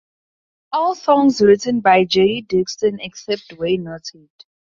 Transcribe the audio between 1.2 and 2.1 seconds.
written by